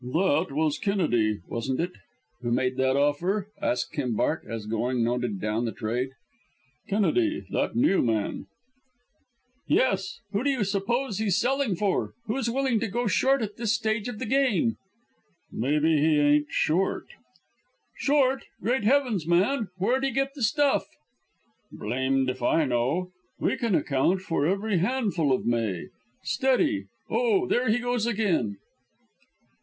[0.03, 1.91] "That was Kennedy, wasn't it,
[2.41, 6.09] who made that offer?" asked Kimbark, as Going noted down the trade
[6.87, 8.47] "Kennedy, that new man?"
[9.67, 13.73] "Yes; who do you suppose he's selling for; who's willing to go short at this
[13.75, 14.77] stage of the game?"
[15.51, 17.05] "Maybe he ain't short."
[17.95, 18.45] "Short!
[18.59, 20.87] Great heavens, man; where'd he get the stuff?"
[21.71, 23.11] "Blamed if I know.
[23.39, 25.89] We can account for every handful of May.
[26.23, 26.85] Steady!
[27.07, 28.57] Oh, there he goes again."